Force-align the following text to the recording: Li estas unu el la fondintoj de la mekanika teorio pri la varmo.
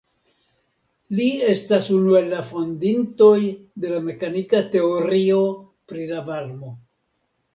Li 1.17 1.25
estas 1.49 1.89
unu 1.97 2.15
el 2.19 2.29
la 2.31 2.39
fondintoj 2.51 3.35
de 3.83 3.91
la 3.93 3.99
mekanika 4.07 4.61
teorio 4.77 5.43
pri 5.91 6.07
la 6.13 6.23
varmo. 6.31 6.73